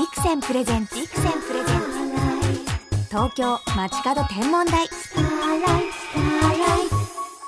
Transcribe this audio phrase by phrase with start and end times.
[0.00, 3.08] ビクセンプレゼンツビクセンプレゼンツ。
[3.10, 4.88] 東京街角天文台。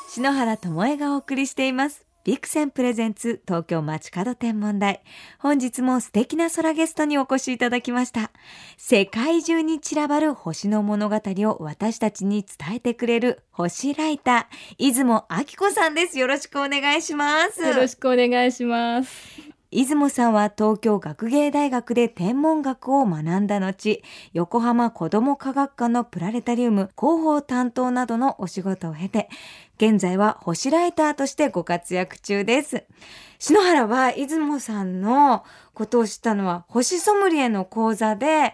[0.06, 2.04] 篠原智恵がお送りしています。
[2.24, 5.02] ビクセンプレゼンツ東京街角天文台。
[5.38, 8.30] 本日も素敵な空ゲストにお越しいただきました。
[8.76, 16.18] 世界中に散らばる星の物語を私たちに伝えてくれる星ライター出雲明子さんです。
[16.18, 17.62] よろしくお願いします。
[17.62, 19.51] よろしくお願いします。
[19.72, 24.02] 出雲さんは東京学芸大学で天文学を学んだ後、
[24.34, 29.30] 横浜子ども科学科のプラレタリウム広報担当などのお仕事を経て、
[29.78, 32.84] 現在は星ライターとしてご活躍中です。
[33.38, 38.52] 篠原は出雲さんのことを知ったのは星ソムリエの講座で、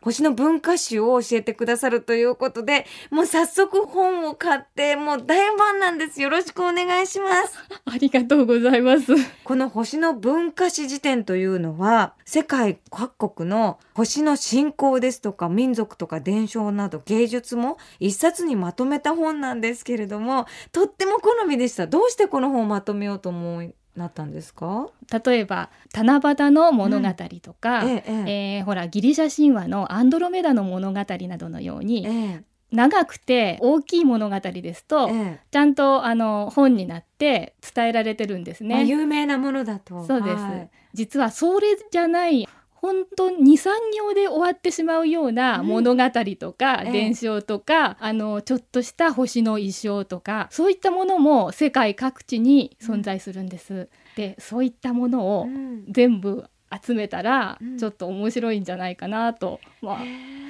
[0.00, 6.22] 星の文化史を教えてくださるということで、もう早速本を買って、もう大ファンなんです。
[6.22, 7.58] よろしくお願いします。
[7.84, 9.12] ありがとうございます。
[9.42, 21.88] この星の文化史辞典というのは、世界各国の星の信仰ですとか民族とか伝承など芸術も一冊にまとめた本なんですけれども、とっても好みでした。
[21.88, 24.88] どうしてこの本をまとめようと思いなったんですか？
[25.24, 27.08] 例えば七夕の物語
[27.42, 35.10] とか、うん、えええー、ほらギリシャ神話のアンドロメダの物語などのように、え長くて大きい物語ですと、
[35.50, 38.84] ちゃんとあの本になって伝えられてるんですね。
[38.84, 40.04] 有名なものだと。
[40.04, 40.36] そうです。
[40.36, 42.46] はい、実はそれじゃない
[42.80, 46.02] 本当に23行で終わってしまうような物語
[46.38, 53.88] とか、伝承とか、あのちょっとした星の衣装とかそういったものも世界各地に存在するんです。
[54.16, 55.46] でそういったものを
[55.88, 56.44] 全部
[56.84, 59.98] 集めたらちょっと面白いんじゃないかなと、まあ、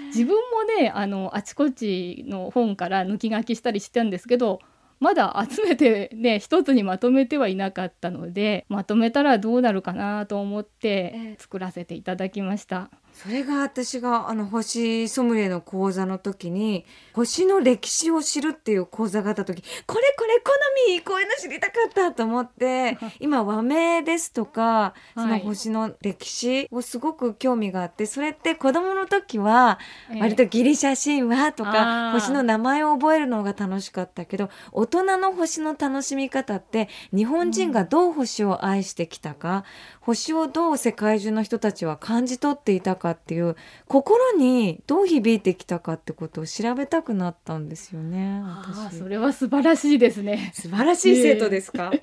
[0.08, 4.60] 自分もねあのあちこちの本から抜き書きしたりしてるんですけど
[5.00, 12.90] まだ集めてね一つにまとめてはいなかったのでまとめたらどうなるかなと思って作らせていただきました。
[13.14, 16.84] それが私があの星ソムリエの講座の時に
[17.14, 20.52] 星の歴史を知るっていう講座があった時これこれ好
[20.88, 29.80] みこういうの知りたかったと思って 今和名ですとかその星の歴史をすごく興味があってそれって子供の時は
[30.20, 39.64] 割とギリシャ神話とか星の名前を覚えるのが楽しかったけど大人の星の楽しみ方って日本人がどう星を愛してきたか
[40.00, 48.42] 星をどう世界中の人たちは感じ取っていたかかっていう心にどう響いてきたかってことを調べたくなったんですよね。
[48.90, 50.50] 私それは素晴らしいですね。
[50.54, 51.90] 素晴らしい生徒ですか？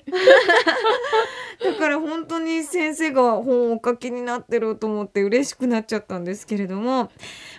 [1.64, 7.10] だから本当に先生が本をお書きになってると思って嬉しくなっちゃったんですけれども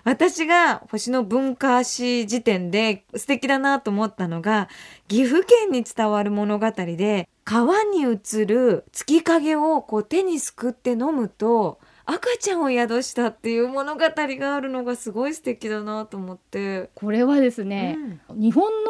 [0.04, 4.70] 私が星の文化史辞典で素敵だなと思ったのが
[5.08, 11.80] 岐阜県に伝わる物語で川に映る月影をこう手にすくって飲むと
[12.10, 16.90] 赤ちゃんを宿したっていう物語があるのがすごい素敵だなと思って。
[16.96, 17.98] これはですね、
[18.30, 18.90] うん、日本の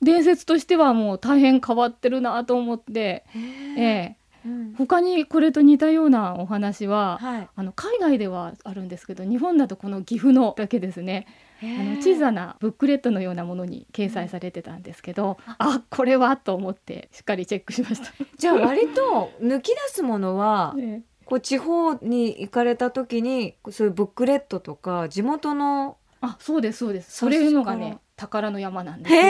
[0.00, 4.16] 伝説としてはもう大変変わってるなと思ってええ。
[4.46, 11.26] うん、他にこれと似たようなお話は、はい、あの海外ではあるんですけど日本だとこの岐阜のだけですね。
[11.62, 18.12] あの小さなブックレットのようなものに掲載されてたんですけど、うん、あこれはと思ってしっかりチェックしました。
[18.36, 27.16] じゃあ割と抜き出すものは、ね こう地方に行かれた時にそういうブックレットとか地元のあそうですそうです。
[27.16, 29.22] それいうのがね宝の山なんですよ。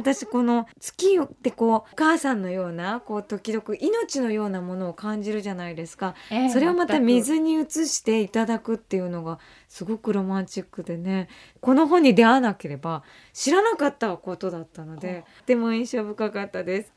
[0.00, 11.28] 私この月ってこうお母さんのようなこう時々命のようなものを感じるじゃないですか、えー、それをまた水に移していただくっていうのがすごくロマンチックでね。
[11.60, 13.02] この本に出会わなければ
[13.34, 16.92] 知らなかったことだったのでとても印象深かったです。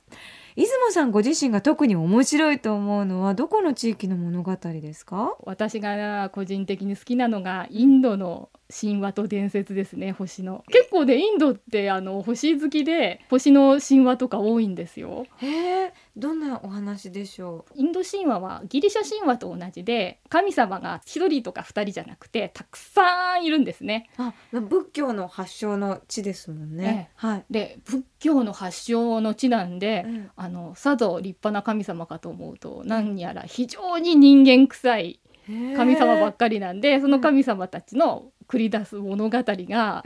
[0.55, 5.35] 出雲さんご自身が特に面白いと思うのはどこの地域の物語ですか？
[5.43, 8.49] 私が個人的に好きなのがインドの
[8.81, 10.63] 神話と伝説ですね星の。
[10.71, 15.25] 結構でインドってあの星好きで星の神話とか多いんですよ。
[15.37, 17.79] へえどんなお話でしょう？
[17.79, 24.09] インド神話はギリシャ神話と同じで神様が一人とか二人じゃなくてたくさんいるんですね。
[24.17, 27.45] あ仏教の発祥の地ですもんね、ええ、はい。
[27.49, 40.03] で仏教の発祥の地なんで、うん、あのさぞ立派な神様かと思うと何やら非常に人間臭い神様ばっかりなんでその神様たちの繰り出す物語が、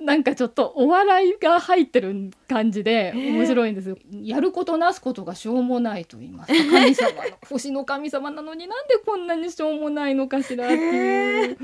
[0.00, 3.98] なんかちょっとお笑いが入ってる感じで面白いんですよ。
[4.22, 6.58] やることなすことがしょうもないと言いますか。
[6.72, 11.58] 神様の星の神様なのになんでこんなにしょうもないのかしらっていう。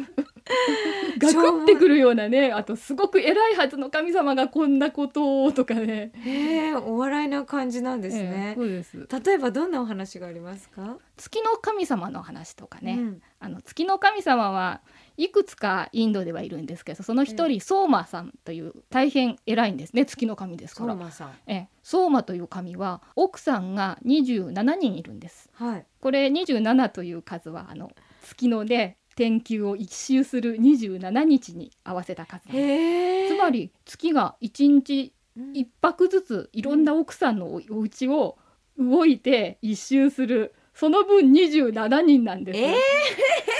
[1.18, 6.12] ガクってくるようなねあとすごく偉いはずの神様がこんなことをとかね。
[6.14, 9.08] へえお笑いな感じなんですね、ええそうです。
[9.24, 10.98] 例えばどんなお話がありますか？
[11.16, 13.22] 月の神様の話とかね、うん。
[13.40, 14.82] あの月の神様は
[15.16, 20.04] いくつかインドではいるんですけどその一人、ソーマさんという大変偉いんですね。
[20.04, 20.92] 月の神ですから。
[20.92, 21.30] 相馬さん。
[21.46, 25.48] ええ、ソーマという神は奥さんが27人いるんです。
[25.54, 25.86] はい。
[26.00, 27.90] これ27という数はあの
[28.22, 35.52] 月ので天球を一周する27日に合わせた数つまり月が1日うん。
[35.52, 38.38] 1泊ずついろんな奥さんのおお家を
[38.78, 40.54] 動いて一周する。
[40.74, 42.68] その分27人なんですよ。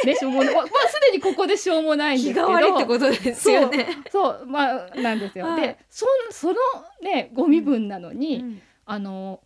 [0.05, 2.47] ね、しょうもまあ、すでにここでしょうもないんですけど。
[2.47, 3.89] 気が悪いってことですよね。
[4.13, 4.47] そう。
[4.47, 5.47] まあなんですよ。
[5.47, 5.63] はい。
[5.63, 6.55] でそんその
[7.01, 8.61] ねご身分なのに、うん。
[8.85, 9.41] あの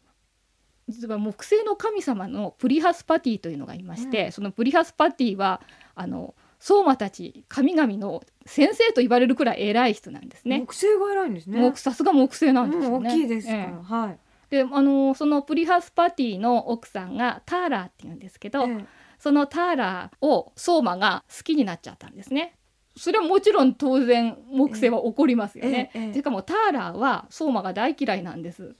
[0.89, 4.33] 実は木星の神様のプリハスパティというのがいまして、うん。
[4.33, 5.61] そのプリハスパティは
[6.01, 10.61] あの相馬たち神々の先生と言われるくらい偉い人なんですね。
[10.61, 12.97] 木星が偉いんですね木さすが木星なんですよね。
[12.97, 14.19] うん大きいですから、ええはい
[14.51, 18.85] であのそのプリハスパティの奥さんがターラーって言うんですけど、ええ
[19.21, 22.55] そのターラーを相馬が好きになっちゃったんですね。
[22.97, 25.91] それはもちろん当然木星は怒りますよね。
[25.95, 28.75] えしかもターラーは相馬が大嫌いなんです。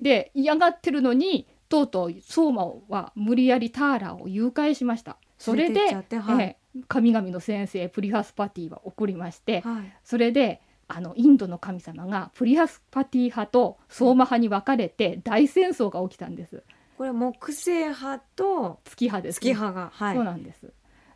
[0.00, 5.18] で嫌がってるのにとうとう相馬は無理やりターラーを誘拐しました。
[5.38, 10.60] それではいええ神々の先生プリハスパティは怒りまして、はいそれで
[10.92, 16.64] あのインドの神様がプリハスパティ派と相馬派に分かれて大戦争が起きたんです。
[16.98, 20.72] これ木星派と月派です、月派がはいそうなんです。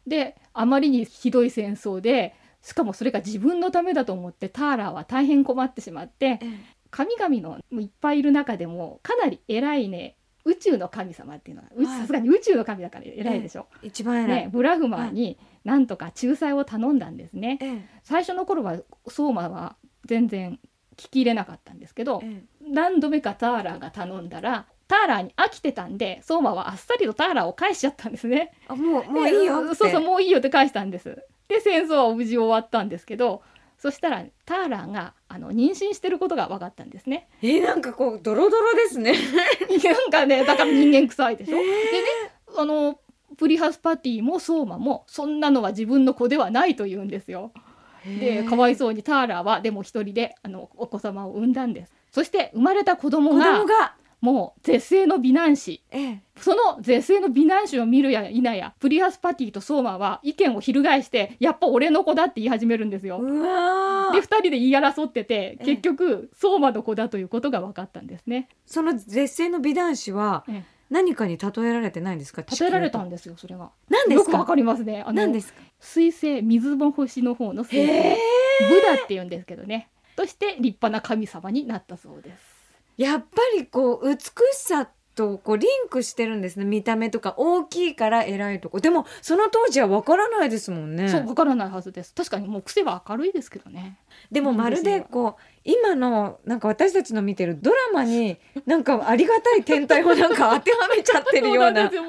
[0.07, 13.67] であまりにひどい戦争でしかもそれが自分のためだと思ってターラーは大変困ってしまってええ神々のいっぱいいる中でもかなり偉いね宇宙の神様っていうのはさすがに宇宙の神だから偉いでしょ。
[13.83, 17.59] 一番偉い、ね、ブラフマーになんとか仲裁を頼んだんですね。
[17.61, 20.59] ええ最初の頃は相馬は全然
[20.97, 28.53] 聞き入れなかったんですけどえ何度目かターラーが頼んだらターラーに飽きてたんで相馬はあっさりとターラーを返しちゃったんですね。
[28.63, 31.25] えあもうもういいよってでそうそうもういいよって返したんです。
[31.49, 33.43] で戦争は無事終わったんですけど
[33.85, 37.29] そしたらターラーがあの妊娠してることが分かったんですね。
[37.43, 39.13] えなんかこうドロドロですね
[39.85, 41.57] なんかねだから人間臭いでしょ？
[41.59, 41.69] でね
[42.57, 42.99] あの
[43.37, 47.53] プリハスパティも相馬もそんなのは自分の子ではないと言うんですよ。
[48.07, 53.35] でかわいそうにターラーはでも一人であのお子様を産んだんですそして生まれた子供
[53.67, 63.19] がもう絶世の美男子ええその絶世の美男子を見るや否やプリハスパティとソーマは意見を翻してやっぱ俺の子だって言い始めるんですよ。
[63.21, 68.49] で2人で言い争っててええ結局ソーマの子だということが分かったんですね。
[68.65, 72.43] その絶世の美男子はえ何かに例えられてないんですか？
[72.59, 73.71] 例えられた地んですよそれが。
[73.91, 74.31] 何ですか？
[74.33, 75.05] よくわかりますね。
[75.13, 75.61] 何ですか？
[75.81, 78.17] 水星水の星の方の水星へ
[78.71, 82.54] ブダって言うんですけどねとして立派な神様になったそうです。
[82.97, 83.27] やっぱ
[83.57, 84.21] りこう美し
[84.53, 86.65] さとこうリンクしてるんですね。
[86.65, 88.81] 見た目とか大きいから偉いとこ。
[88.81, 91.09] でもその当時はわからないですもんね。
[91.09, 93.99] そうわからないはずです確かにもう癖は明るいですけどね
[94.31, 101.73] でもまるでこう今のなんか私たちの見てるドラマに なんかありがたい天体をなんか当てはめちゃってるような。
[101.73, 102.09] なんでこん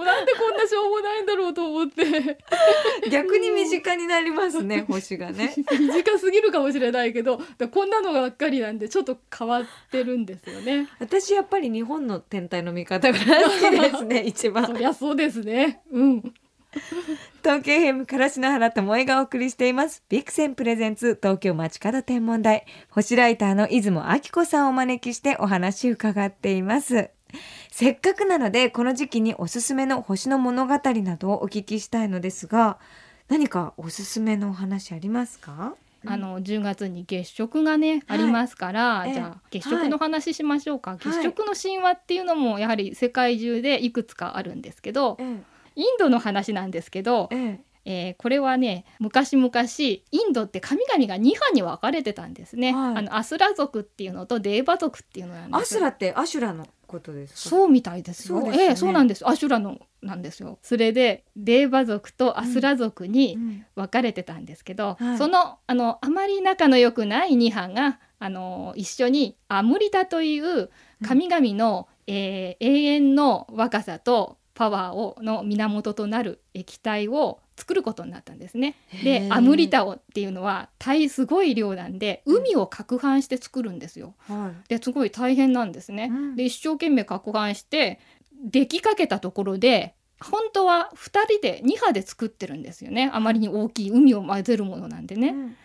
[0.57, 2.37] なしょうもないんだろうと思って。
[3.09, 5.53] 逆に身近になりますね星がね。
[5.79, 10.89] 短すぎるかもしれないけどだこんなのばっかりなんでちょっと変わってるんですよね。
[10.99, 15.81] 私やっぱり日本の天体の見方が好きですね一そ番りゃそうですね。
[15.91, 16.33] うん
[17.43, 20.03] 東京ヘムからしの原智恵がお送りしています。
[20.09, 22.65] ビクセンプレゼンツ東京街角天文台。
[22.89, 27.11] 星ライターの出雲明子さんをお招きしてお話伺っています。
[27.71, 32.79] せっかくなのでこの時期におすすめの星の物語などをお聞きしたいのですが
[33.27, 35.75] 何かおすすめのお話ありますか？
[36.07, 39.13] あの10月に月食がね、ありますから、ええ。
[39.13, 40.97] じゃあ月食の話しましょうか、い。
[40.99, 45.23] 月食の神話っていうのもやはり世界中でいくつかあるんですけど、え
[45.75, 47.59] インドの話なんですけどえ、え。
[47.87, 52.95] えーこれはね昔々インドって神々が2派に分かれてたんですね、はい。
[52.97, 55.61] あのアスラ族っていうのとデーバ族っていうのなんです。
[55.61, 57.49] アスラってアシュラのことですか？
[57.49, 58.39] そうみたいですよ。
[58.39, 58.69] そうですよね。
[58.69, 60.57] ええそうなんですアシュラのなんですよ。
[60.63, 63.65] それでデーバ族とアスラ族にうん。
[63.75, 65.17] 分かれてたんですけど、はい。
[65.19, 70.71] そのあのあまり仲の良くない2派があの一緒にアムリタという
[71.05, 78.75] 神々の、えー永遠の若さとパワーをの源となる液体を作ることになったんですね。
[78.87, 84.15] へでーアムリタオっていうのは大すごい量なんで海を攪拌して作るんですよ。
[84.27, 86.09] はいですごい大変なんですね。
[86.11, 87.99] うんで一生懸命攪拌して
[88.43, 95.29] できかけたところで本当は2人で2波で作ってるんですよねあまりに大きい海を混ぜるものなんでね。
[95.29, 95.55] うん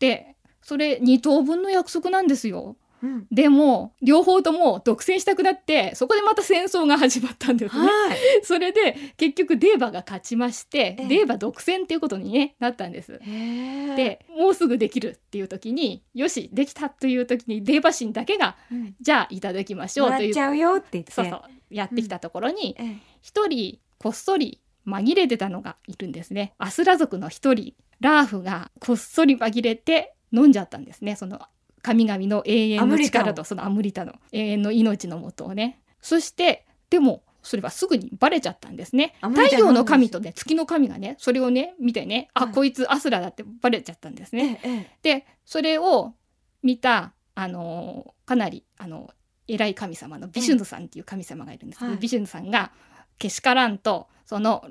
[0.00, 2.76] でそれ2等分の約束なんですよ。
[3.02, 7.86] うんでも両方とも独占したくなってそこでまた戦争が始まったんですね。
[7.86, 8.18] はい。
[8.42, 13.20] それで結局デーバが勝ちまして、ええデーバ独占っていうことに、ね、なったんです。
[13.20, 21.12] でもうすぐできるっていう時によしできたという時にデーバ神だけがうん、じゃあいただきましょうというもらっちゃうよって言って。
[21.12, 26.54] そうそうやってきたところにええ一人こっそり紛れてたのがいるんですね。
[26.58, 31.40] アスラ族の一人ラーフがこっそり紛れて飲んじゃったんですねその
[31.82, 35.80] 神々の永遠の力とそのアムリタの永遠の命のもとをね。
[36.00, 39.14] そしてでもそれはすぐにバレちゃったんですね。
[39.20, 42.54] 太陽の神とね月の神がねそれをね見てねあ、はい。
[42.54, 44.60] こいつアスラだってバレちゃったんですね。
[44.62, 46.14] えええでそれを
[46.62, 49.10] 見たあのかなりあの
[49.48, 52.00] 偉い神様のビシュヌさんっていう神様がいるんですけど、はい。
[52.00, 52.72] ビシュヌさんが
[53.18, 54.64] けしからんとその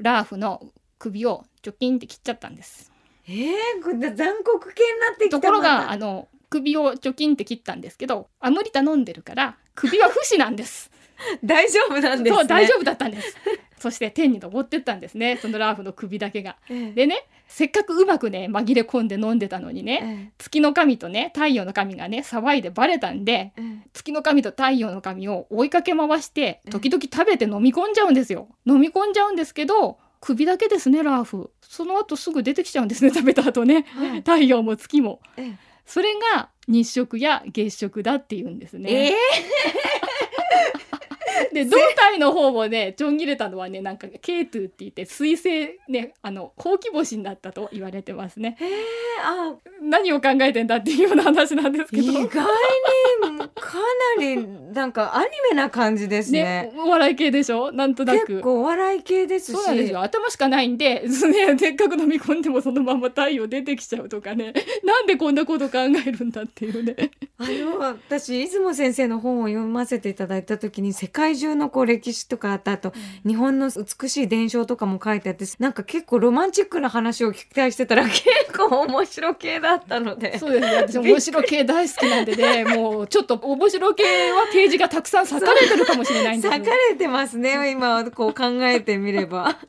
[0.00, 2.90] ラーフの首をチョキンって切っちゃったんです。
[3.28, 5.40] ええこれ残酷系になってきた。
[5.40, 10.90] ところがあの首をチョキンって切ったんですけどアムリタ飲んでるから首は不死なんです。
[11.44, 12.38] 大丈夫なんですね。
[12.38, 13.36] そう大丈夫だったんです。
[13.78, 15.38] そして天に昇ってったんですね。
[15.40, 16.56] そのラーフの首だけが。
[16.68, 16.92] ええ。
[16.92, 23.62] でねせっかくうまくね紛れ込んで飲んでたのにね、え月の神とね太陽の神がね騒いでバレたんでええ。
[23.92, 28.48] 月の神と太陽の神を追いかけ回してうん時々食べて飲み込んじゃうんですよ。
[28.66, 31.50] 飲み込んじゃうんですけど首だけですねラーフ。
[31.60, 33.86] その後すぐ出てきちゃうんですね食べた後ね。
[33.96, 34.16] えはい。
[34.18, 35.20] 太陽も月も。
[35.36, 39.14] ええそれが日食や月食だっていうんですえね、
[41.52, 48.56] で胴体の方もねちょん切れたのはねなんかケイトゥって言って水星ねあのほうき星になったと言われてますね。
[48.60, 48.68] ええ
[49.22, 52.02] あ何を考えてんだっていうような話なんですけど。
[52.02, 52.46] 意外にか
[54.16, 56.42] なりなんかアニメな感じですね。
[56.42, 57.72] ね、お笑い系でしょ？
[57.72, 58.26] なんとなく。
[58.26, 59.54] 結構お笑い系ですし。
[59.54, 60.00] そうなんですよ。
[60.02, 64.52] 頭しかないんで、 ね、せっかく飲み込んでもそのまま太陽出てきちゃうとかね。
[64.84, 67.10] なんでこんなこと考えるんだっていうね。
[67.38, 72.92] あの私出雲先生の本を読ませていただいた時に世界中のこう歴史とかあった後
[73.26, 78.24] 日本の美しい伝承とかも書いてあってなんか結構ロマンチックな話を期待してたら結
[78.56, 80.38] 構面白系だったので。
[80.38, 80.76] そうですね。
[80.76, 84.02] 私面白系大好きなんでねもうちょっと面白系
[84.32, 89.58] はページがたくさん裂かれてるかもしれないんです裂かれてますね今こう考えてみれば。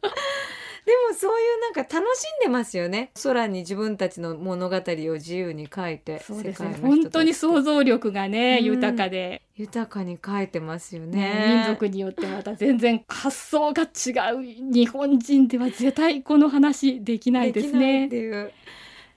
[0.87, 3.11] でもそういうなんか楽しんでますよね。
[3.21, 6.77] 空に自分たちの物語を自由に書いてそうですね。
[6.81, 8.65] 本当に想像力がね、うん。
[8.67, 11.17] 豊かで、豊かに書いてますよね。
[11.17, 14.41] ね民族によってまた全然発想が違う
[14.73, 18.15] 日本人では絶対この話できないですできないっねて。
[18.15, 18.53] いう。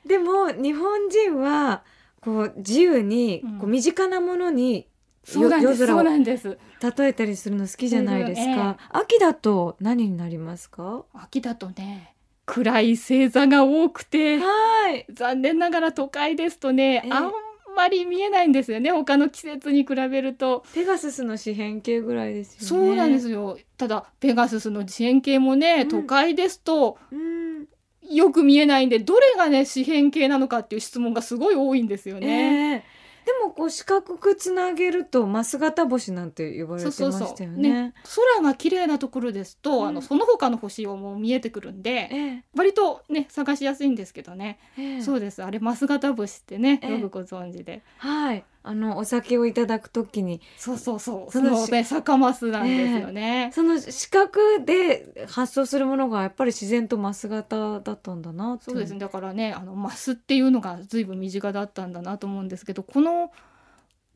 [0.05, 1.85] でも日本人は
[2.21, 3.59] こう自由にうん。
[3.59, 4.87] こう身近なものに
[5.25, 6.59] そうなんですそう夜空をなんです。
[6.99, 8.55] 例えたりするの好きじゃないですええ。
[8.55, 11.05] か、秋だと何になりますか？
[11.13, 12.15] 秋だとね
[12.47, 15.07] 暗い星座が多くてはい。
[15.13, 17.11] 残念ながら都会ですとね、ええ。
[17.13, 17.33] あん
[17.77, 18.91] まり見えないんですよね。
[18.91, 20.65] 他の季節に比べると。
[20.75, 22.67] ペガススの四辺形ぐらいですよね。
[22.67, 23.59] そうなんですよ。
[23.77, 25.89] ただペガススの四辺形もね、うん。
[25.89, 27.67] 都会ですとうん
[28.11, 32.27] よく見えないんでどれがね四辺形なのかっていう質問がすごい多いんですよね。
[32.27, 33.01] ええ。
[33.25, 37.29] でもこう四角くつなげるとマス型星なんて呼ばれてまそうそうそう。
[37.29, 37.73] したよね。
[37.73, 37.95] ね
[38.37, 39.89] 空が綺麗なところですと、うん。
[39.89, 42.45] あのその他の星をもう見えてくるんでええ。
[42.57, 45.03] 割とね探しやすいんですけどね、ええ。
[45.03, 45.45] そうです。
[45.45, 46.93] あれマス型星ってね、ええ。
[46.99, 47.83] よくご存知で。
[47.99, 51.33] はいあのお酒をいただくときにそうそうそう。
[51.33, 58.99] そのね酒マスなんですよね、その四角で発想するものがやっぱり自然とマス型だったんだなそうですね。
[58.99, 63.33] だからねあのマスっていうのが随分身近だったんだなと思うんですけどこの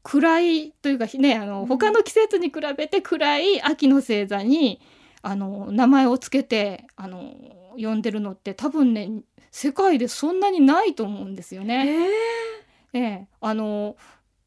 [0.02, 1.48] 暗いというかねあうん。
[1.48, 4.80] の他の季節に比べて暗い秋の星座に
[5.22, 7.34] あの名前をつけてあの
[7.78, 9.10] 呼んでるのって多分ね
[9.50, 12.08] 世界でそんなにないと思うんですよえね。
[12.08, 12.34] え。
[12.96, 13.96] ええ、あの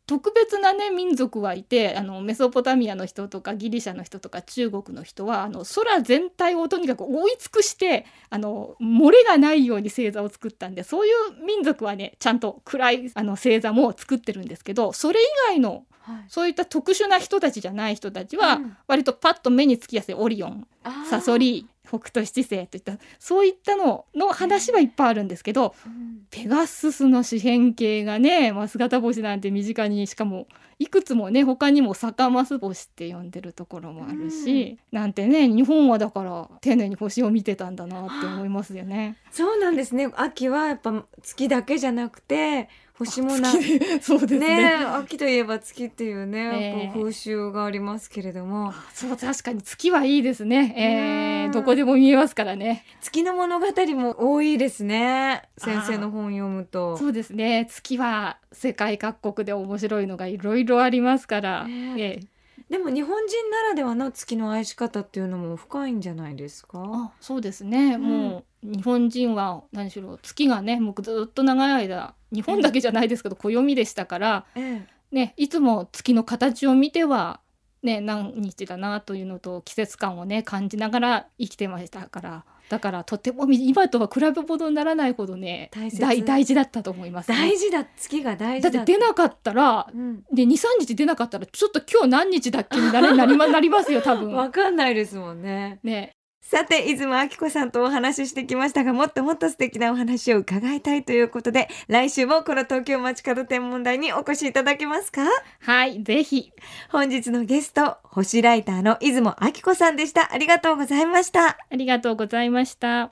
[0.08, 16.26] 特別なね民族はいてあのメソポタミアの人とかギリシャの人とか中国の人はあの空全体をとにかく覆い尽くしてあの漏れがないように星座を作ったんでそういう民族はねちゃんと暗いあの星座も作ってるんですけどそれ以外のはい。
[16.30, 18.78] そういった特殊な人たちじゃない人たちは、うん。
[18.88, 20.66] 割とパッと目につきやすいオリオン
[21.10, 26.26] サソリ北斗七星といったそういったのの話はいっぱいあるんですけど、うん。
[26.30, 30.48] ペガススの四辺形がねマス型星なんて身近にしかも
[30.80, 39.18] いくつもね他にも逆マス星って呼んでるところもあるし、なんてね日本はだから丁寧に星を見てたんだなって思いますよね。
[39.32, 40.12] そうなんですね。
[40.16, 43.52] 秋はやっぱ月だけじゃなくて星もな
[44.02, 44.80] そうですね。
[44.80, 46.92] ね秋といえば月っていうね、ええ。
[46.94, 48.74] こう風習がありますけれども。
[48.94, 51.52] そう確かに月はいいですね、えうん。
[51.52, 52.86] ー、どこでも見えますからね。
[53.02, 56.98] 月の物語も多いですね先生の本読むと。
[56.98, 57.68] そうですね。
[57.70, 62.37] 月は世界各国で面白いのがいろいろありますから、ねええ
[62.70, 66.82] でも日本人ならではの月の愛し方っていうのも深いんじゃないですか？
[66.84, 68.02] あそうですね、ん。
[68.02, 75.16] もう日本人は何しろ月がねもうずっと長い間日本だけじゃないですけど暦でしたから、ええ。
[75.16, 77.40] ね、いつも月の形を見ては、
[77.82, 86.02] ね、何日だなというのと季節感をね感じながら生きてましたからだからとても今とは比べ物にならないほどね大切。
[86.02, 88.84] 大大事だったと思います、ね、大事だ月が大だ事だ。
[88.84, 90.24] って出なかったらうん。
[90.34, 94.32] で23日出なかったらちょっと今日何日だっけになりまなりますよ多分。
[94.36, 95.80] わかんないですもんね。
[95.84, 96.17] ね
[96.50, 105.24] さて、出雲明子さんとお話ししてきましたが、もっともっと素敵なお話を伺いたいということで、来週もこの東京街角天文台にお越しいただけますか？
[105.60, 106.54] はいぜひ
[106.90, 110.32] 本日のゲスト、星ライターの出雲明子さんでした。
[110.32, 111.58] ありがとうございました。
[111.70, 113.12] ありがとうございました。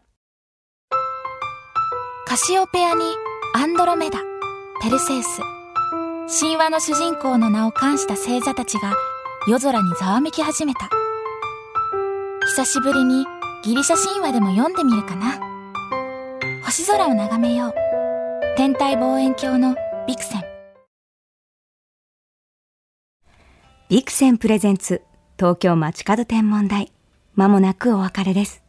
[2.28, 3.02] カシオペアに
[3.54, 4.20] アンドロメダ、
[4.82, 5.42] ペルセウス。
[6.40, 8.94] 神話の主人公の名を冠した星座たちが
[9.50, 10.90] 夜空にざわめき始めた。
[12.48, 13.26] 久しぶりに
[13.64, 15.40] ギリシャ神話でも読んでみるかな。
[16.64, 17.74] 星空を眺めよう。
[18.56, 19.76] 天体望遠鏡の
[20.08, 20.44] ビクセン。
[23.90, 25.02] ビクセンプレゼンツ、
[25.40, 26.92] 東京街角天文台。
[27.34, 28.65] まもなくお別れです。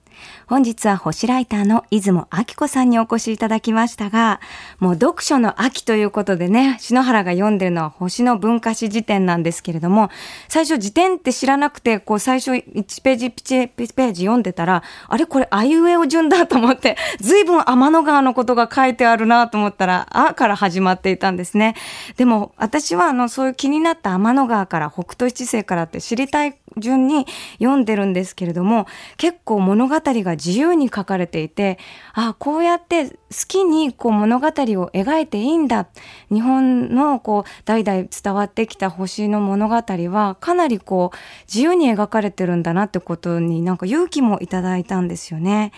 [0.49, 4.41] 本日は星ライターの出雲明子さんにお越しいただきましたが、
[4.79, 10.11] もう読書の秋ということでね、篠原が読んでるのは星の文化史辞典なんですけれども、
[10.49, 21.75] 最初辞典って知らなくて、こう最初1ページ1ページ読んでたら、あれこれあいうえお順だと思って、随分天の川のことが書いてあるなと思ったら、あから始まっていたんですね。
[22.17, 27.27] でも私はあのそういう気になった天の川から北斗七星からって知りたい順に
[27.59, 31.79] 読んでるんですけれども、結構物語が自由に書かれていて、
[32.13, 33.17] あこうやって好
[33.49, 34.51] きにこう物語を
[34.93, 35.89] 描いていいんだ。
[36.31, 41.17] 日本のこう代々伝わってきた星の物語はかなりこう
[41.47, 45.73] 自由に描かれてるんだなってことになんか勇気もいただいたんですよね。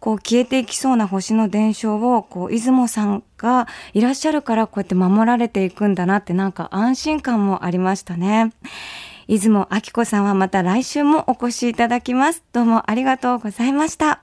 [0.00, 8.52] こう消えていきそうな星の伝承をこう出雲さんがいらっしゃるからこうやって守られていくんだなってなんか安心感もありましたね。
[9.28, 12.42] 出雲明子さんはまた来週もお越しいただきます。
[12.52, 14.22] どうもありがとうございました。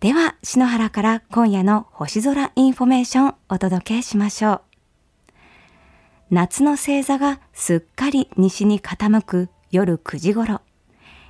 [0.00, 4.60] では、篠原から今夜の星空インフォメーションお届けしましょう。
[6.30, 10.60] 夏の星座がすっかり西に傾く夜9時頃。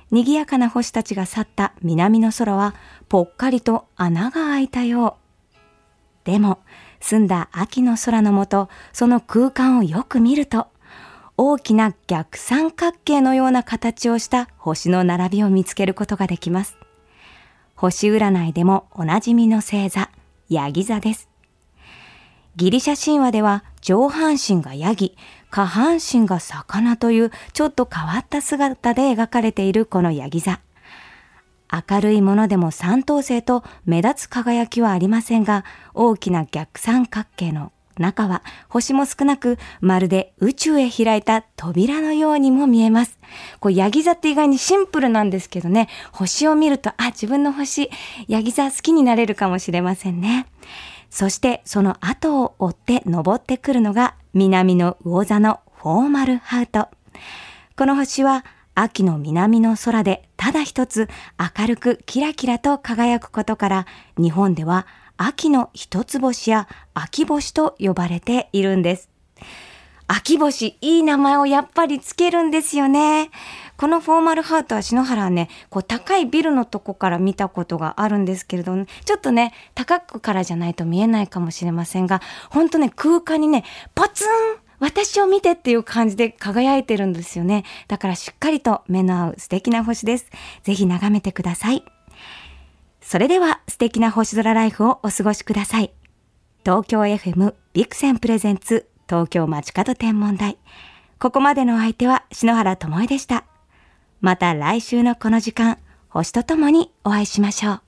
[0.09, 2.73] 賑やかな星たちが去った南の空は
[3.09, 6.25] ぽっかりと穴が開いたよう。
[6.25, 6.59] でも、
[6.99, 10.67] 澄んだ秋の空の下、その空間をよく見ると、
[11.39, 16.77] 大きな逆三角形のような形をした星の並びを見つけることができます。
[17.75, 20.09] 星占いでもおなじみの星座、
[20.49, 21.29] ヤギ座です。
[22.55, 25.15] ギリシャ神話では上半身がヤギ、
[25.51, 30.59] 下半身が魚というちょっと変わった姿で描かれているこのヤギ座。
[31.71, 43.19] 明るいものでも三等星と目立つ輝きはありませんが、大きな逆三角形の中は星も少なく、まるで宇宙へ開いた扉のようにも見えます。
[43.59, 47.89] こう、ヤギ座って意外にシンプルなんですけどね、星を見ると、あ、自分の星、
[48.27, 50.47] ヤギ座好きになれるかもしれませんね。
[51.09, 56.89] そして、その後を追って登ってくるのが、南の魚座のフォーマルハウト。
[57.75, 58.45] この星は、
[58.79, 61.09] 秋の南の空でただ一つ
[61.57, 63.85] 明るくキラキラと輝くことから、
[64.17, 64.85] 日本では
[65.17, 69.09] 秋の一つ星や秋星と呼ばれているんです。
[70.09, 73.29] 秋星、いい名前をやっぱりつけるんですよね。
[73.75, 84.27] このフォーマルハートは篠原はね、こう高いビルのとこから見たことがあるんですけれど、ね、ちょっとね、高くからじゃないと見えないかもしれませんが、ほんとね、空間にね、ポツン
[84.79, 87.65] 私を見てっていう感じで輝いてるんですよね。
[87.87, 90.27] だからしっかりと目の合う素敵な星です。
[90.63, 91.83] ぜひ眺めてください。
[93.09, 95.93] それでは素敵な星空ライフをお過ごしください。
[96.65, 100.57] 東京 FM ビクセンプレゼンツ東京街角天文台。
[101.17, 103.45] ここまでのお相手は篠原智恵でした。
[104.19, 105.77] また来週のこの時間、
[106.09, 107.81] 星とともにお会いしましょう。